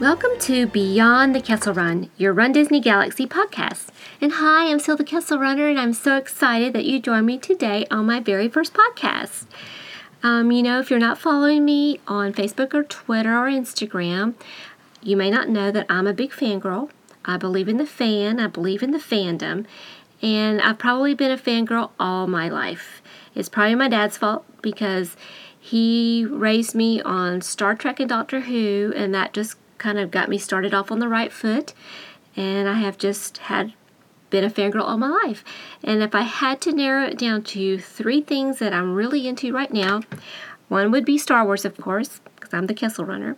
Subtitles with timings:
[0.00, 3.88] Welcome to Beyond the Kessel Run, your Run Disney Galaxy podcast.
[4.18, 7.36] And hi, I'm Sil the Kessel Runner, and I'm so excited that you joined me
[7.36, 9.44] today on my very first podcast.
[10.22, 14.32] Um, you know, if you're not following me on Facebook or Twitter or Instagram,
[15.02, 16.88] you may not know that I'm a big fangirl.
[17.26, 19.66] I believe in the fan, I believe in the fandom,
[20.22, 23.02] and I've probably been a fangirl all my life.
[23.34, 25.14] It's probably my dad's fault because
[25.60, 30.28] he raised me on Star Trek and Doctor Who, and that just kind of got
[30.28, 31.74] me started off on the right foot.
[32.36, 33.72] And I have just had
[34.28, 35.42] been a fangirl all my life.
[35.82, 39.52] And if I had to narrow it down to three things that I'm really into
[39.52, 40.02] right now,
[40.68, 43.36] one would be Star Wars, of course, because I'm the Kessel Runner.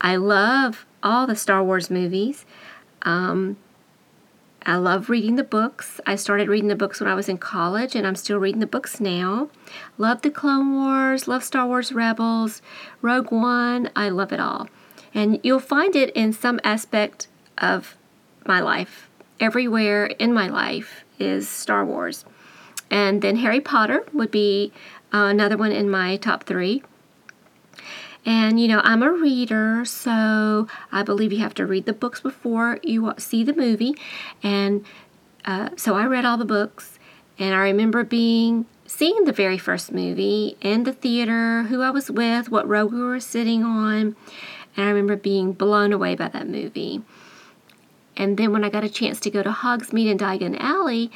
[0.00, 2.44] I love all the Star Wars movies.
[3.02, 3.56] Um,
[4.64, 6.00] I love reading the books.
[6.06, 8.66] I started reading the books when I was in college, and I'm still reading the
[8.66, 9.48] books now.
[9.98, 12.62] Love the Clone Wars, love Star Wars Rebels,
[13.00, 13.90] Rogue One.
[13.94, 14.68] I love it all.
[15.14, 17.96] And you'll find it in some aspect of
[18.46, 19.08] my life.
[19.40, 22.24] Everywhere in my life is Star Wars.
[22.90, 24.72] And then Harry Potter would be
[25.12, 26.82] uh, another one in my top three.
[28.24, 32.20] And you know, I'm a reader, so I believe you have to read the books
[32.20, 33.94] before you see the movie.
[34.42, 34.84] And
[35.44, 36.98] uh, so I read all the books,
[37.38, 42.10] and I remember being seeing the very first movie in the theater, who I was
[42.10, 44.14] with, what row we were sitting on,
[44.76, 47.02] and I remember being blown away by that movie.
[48.16, 51.10] And then when I got a chance to go to Hogsmeade and Diagon Alley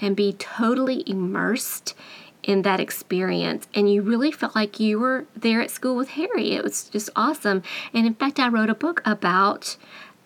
[0.00, 1.94] and be totally immersed
[2.42, 6.52] in that experience and you really felt like you were there at school with Harry.
[6.52, 7.62] It was just awesome.
[7.92, 9.76] And in fact, I wrote a book about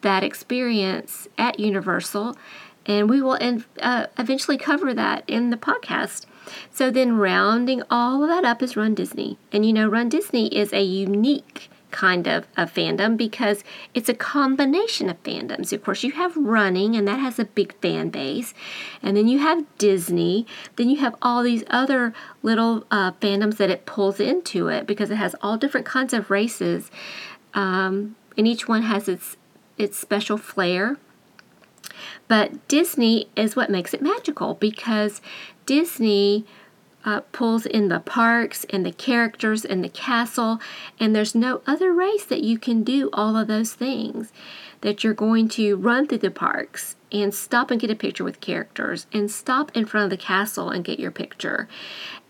[0.00, 2.36] that experience at Universal
[2.86, 3.38] and we will
[3.82, 6.24] uh, eventually cover that in the podcast.
[6.70, 9.36] So then rounding all of that up is Run Disney.
[9.52, 13.64] And you know, Run Disney is a unique kind of a fandom because
[13.94, 15.72] it's a combination of fandoms.
[15.72, 18.52] Of course, you have running, and that has a big fan base,
[19.02, 20.46] and then you have Disney.
[20.76, 22.12] Then you have all these other
[22.42, 26.30] little uh, fandoms that it pulls into it because it has all different kinds of
[26.30, 26.90] races,
[27.54, 29.38] um, and each one has its
[29.78, 30.98] its special flair.
[32.28, 35.22] But Disney is what makes it magical because
[35.64, 36.44] Disney
[37.06, 40.58] uh, pulls in the parks and the characters and the castle,
[41.00, 44.32] and there's no other race that you can do all of those things.
[44.82, 48.40] That you're going to run through the parks and stop and get a picture with
[48.40, 51.68] characters, and stop in front of the castle and get your picture,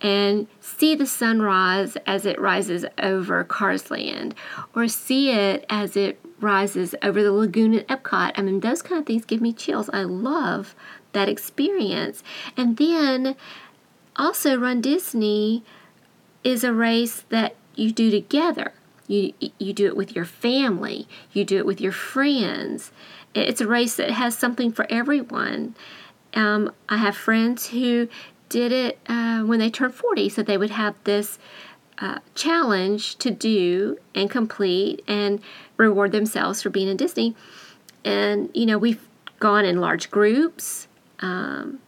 [0.00, 4.34] and see the sunrise as it rises over Cars Land,
[4.74, 8.32] or see it as it rises over the lagoon at Epcot.
[8.36, 9.88] I mean, those kind of things give me chills.
[9.92, 10.74] I love
[11.12, 12.22] that experience.
[12.56, 13.36] And then
[14.16, 15.62] also, Run Disney
[16.42, 18.72] is a race that you do together.
[19.06, 22.90] You, you do it with your family, you do it with your friends.
[23.34, 25.76] It's a race that has something for everyone.
[26.34, 28.08] Um, I have friends who
[28.48, 31.38] did it uh, when they turned 40, so they would have this
[31.98, 35.40] uh, challenge to do and complete and
[35.76, 37.34] reward themselves for being in Disney.
[38.04, 39.06] And, you know, we've
[39.40, 40.88] gone in large groups.
[41.20, 41.80] Um,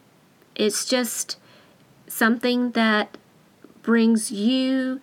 [0.54, 1.36] it's just
[2.08, 3.16] something that
[3.82, 5.00] brings you,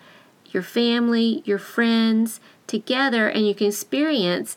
[0.52, 4.56] your family, your friends together, and you can experience.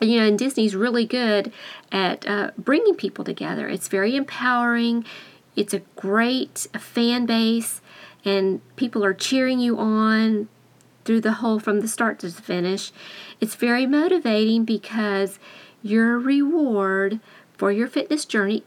[0.00, 1.52] You know, and Disney's really good
[1.92, 3.68] at uh, bringing people together.
[3.68, 5.04] It's very empowering.
[5.54, 7.80] It's a great fan base,
[8.24, 10.48] and people are cheering you on
[11.04, 12.90] through the whole from the start to the finish.
[13.40, 15.38] It's very motivating because
[15.82, 17.20] your reward
[17.56, 18.64] for your fitness journey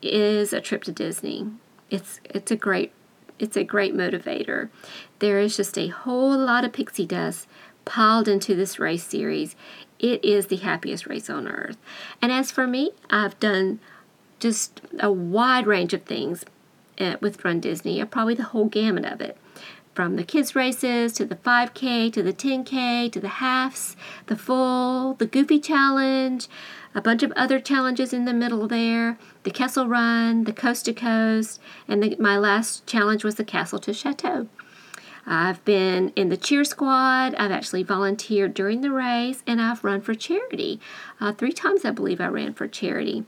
[0.00, 1.50] is a trip to Disney
[1.92, 2.92] it's it's a great
[3.38, 4.70] it's a great motivator.
[5.18, 7.46] There is just a whole lot of pixie dust
[7.84, 9.54] piled into this race series.
[9.98, 11.76] It is the happiest race on earth.
[12.20, 13.80] And as for me, I've done
[14.40, 16.44] just a wide range of things
[16.98, 19.36] uh, with Run Disney, probably the whole gamut of it.
[19.94, 23.94] From the kids' races to the 5K to the 10K to the halves,
[24.26, 26.48] the full, the Goofy Challenge,
[26.94, 30.94] a bunch of other challenges in the middle there the Kessel Run, the Coast to
[30.94, 34.48] Coast, and the, my last challenge was the Castle to Chateau.
[35.26, 37.34] I've been in the cheer squad.
[37.34, 40.80] I've actually volunteered during the race, and I've run for charity.
[41.20, 43.24] Uh, three times, I believe, I ran for charity.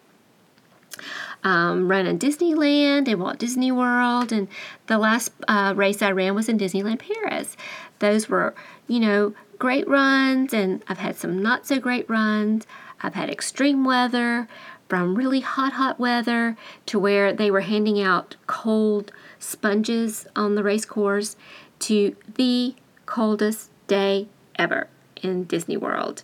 [1.44, 4.49] Um, run in Disneyland and Walt Disney World, and
[4.87, 7.56] the last uh, race I ran was in Disneyland Paris.
[7.99, 8.55] Those were,
[8.88, 12.67] you know, great runs, and I've had some not so great runs.
[13.02, 14.49] I've had extreme weather,
[14.88, 16.56] from really hot, hot weather
[16.87, 21.37] to where they were handing out cold sponges on the race course
[21.81, 22.75] to the
[23.06, 24.88] coldest day ever
[25.23, 26.23] in Disney World.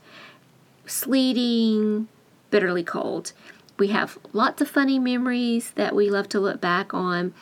[0.87, 2.09] sleeting,
[2.51, 3.33] bitterly cold.
[3.81, 7.33] We have lots of funny memories that we love to look back on,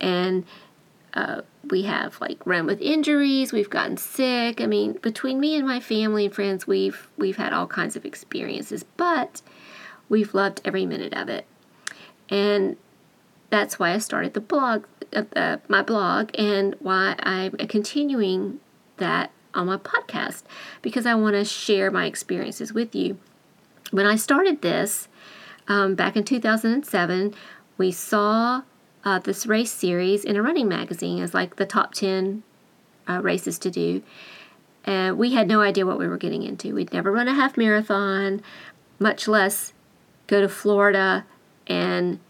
[0.00, 0.46] and
[1.12, 3.52] uh, we have like run with injuries.
[3.52, 4.62] We've gotten sick.
[4.62, 8.06] I mean, between me and my family and friends, we've we've had all kinds of
[8.06, 9.42] experiences, but
[10.08, 11.44] we've loved every minute of it,
[12.30, 12.78] and
[13.50, 18.60] that's why I started the blog, uh, uh, my blog, and why I'm continuing
[18.96, 20.44] that on my podcast
[20.80, 23.18] because I want to share my experiences with you.
[23.90, 25.08] When I started this
[25.68, 27.34] um, back in 2007,
[27.78, 28.62] we saw
[29.04, 32.42] uh, this race series in a running magazine as like the top 10
[33.08, 34.02] uh, races to do.
[34.84, 36.74] And we had no idea what we were getting into.
[36.74, 38.42] We'd never run a half marathon,
[38.98, 39.72] much less
[40.26, 41.24] go to Florida
[41.66, 42.20] and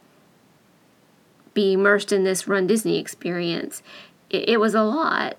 [1.55, 3.83] be immersed in this Run Disney experience.
[4.31, 5.37] It, it was a lot,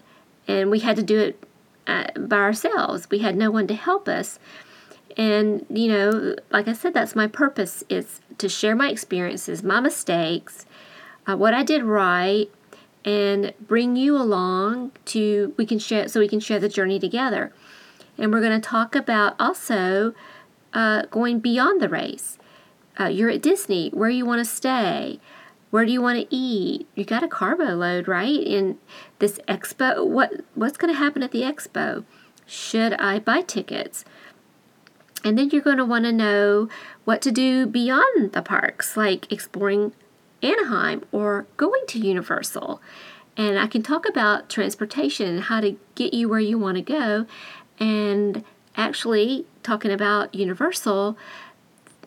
[0.48, 1.44] and we had to do it
[1.86, 3.10] uh, by ourselves.
[3.10, 4.40] We had no one to help us.
[5.18, 9.80] And, you know, like I said, that's my purpose is to share my experiences, my
[9.80, 10.68] mistakes,
[11.26, 12.50] uh, what I did right,
[13.04, 17.52] and bring you along to we can share so we can share the journey together.
[18.18, 20.14] And we're going to talk about also
[20.74, 22.38] uh, going beyond the race.
[23.00, 25.20] Uh, you're at Disney, where you want to stay,
[25.70, 26.88] where do you want to eat?
[26.96, 28.40] You got a carbo load, right?
[28.40, 28.78] In
[29.20, 32.06] this expo, what what's going to happen at the expo?
[32.46, 34.06] Should I buy tickets?
[35.24, 36.70] And then you're going to want to know
[37.06, 39.94] what to do beyond the parks, like exploring
[40.42, 42.82] Anaheim or going to Universal.
[43.36, 46.82] And I can talk about transportation and how to get you where you want to
[46.82, 47.26] go.
[47.80, 48.44] And
[48.76, 51.18] actually, talking about Universal,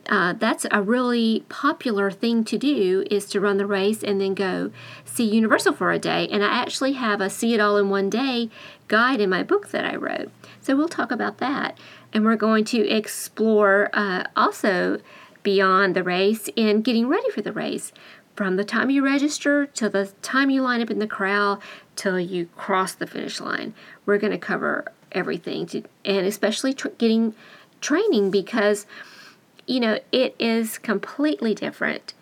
[0.09, 4.35] uh, that's a really popular thing to do is to run the race and then
[4.35, 4.73] go
[5.05, 6.27] see Universal for a day.
[6.29, 8.51] And I actually have a see it all in one day
[8.89, 10.31] guide in my book that I wrote.
[10.61, 11.79] So we'll talk about that.
[12.13, 15.01] And we're going to explore uh, also
[15.43, 17.93] beyond the race and getting ready for the race.
[18.37, 21.61] From the time you register to the time you line up in the corral
[21.95, 23.75] till you cross the finish line,
[24.07, 27.35] we're going to cover everything, to, and especially tr- getting
[27.81, 28.87] training because
[29.71, 32.13] you know, it is completely different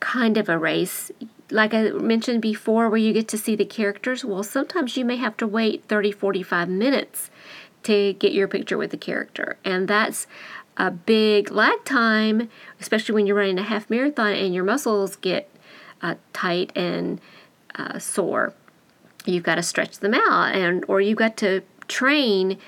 [0.00, 1.10] kind of a race.
[1.50, 5.16] Like I mentioned before, where you get to see the characters, well, sometimes you may
[5.16, 7.30] have to wait 30, 45 minutes
[7.84, 9.56] to get your picture with the character.
[9.64, 10.26] And that's
[10.76, 12.48] a big lag time,
[12.80, 15.48] especially when you're running a half marathon and your muscles get
[16.00, 17.20] uh, tight and
[17.74, 18.54] uh, sore.
[19.24, 22.58] You've got to stretch them out, and or you've got to train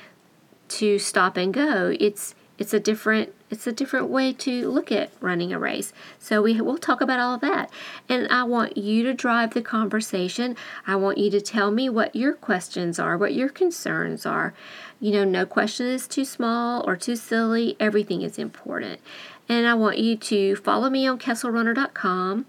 [0.69, 1.95] to stop and go.
[1.99, 5.93] It's it's a different it's a different way to look at running a race.
[6.19, 7.71] So we will talk about all of that.
[8.09, 10.57] And I want you to drive the conversation.
[10.89, 14.55] I want you to tell me what your questions are, what your concerns are.
[14.99, 17.77] You know, no question is too small or too silly.
[17.79, 19.01] Everything is important.
[19.49, 22.47] And I want you to follow me on kesselrunner.com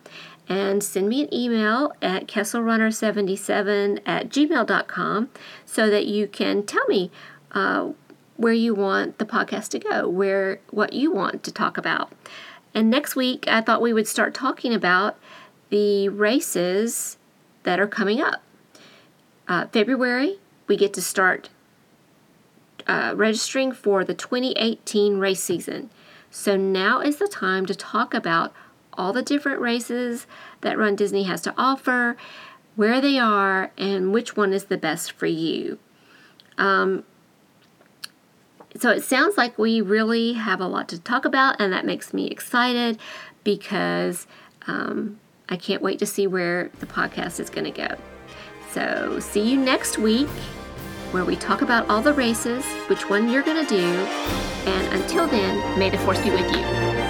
[0.48, 5.30] and send me an email at kesselrunner77 at gmail.com
[5.66, 7.12] so that you can tell me
[7.52, 7.90] uh,
[8.38, 12.12] where you want the podcast to go, where what you want to talk about.
[12.74, 15.18] And next week, I thought we would start talking about
[15.70, 17.18] the races
[17.64, 18.42] that are coming up.
[19.48, 21.50] Uh, February, we get to start
[22.88, 25.90] uh, registering for the 2018 race season.
[26.30, 28.54] So now is the time to talk about
[28.94, 30.28] all the different races
[30.62, 32.18] that Run Disney has to offer,
[32.76, 35.80] where they are, and which one is the best for you.
[36.58, 37.04] Um,
[38.78, 42.14] so it sounds like we really have a lot to talk about, and that makes
[42.14, 43.00] me excited
[43.44, 44.28] because
[44.68, 47.96] um, I can't wait to see where the podcast is going to go.
[48.72, 50.28] So, see you next week
[51.12, 55.28] where we talk about all the races, which one you're going to do, and until
[55.28, 57.05] then, may the force be with you.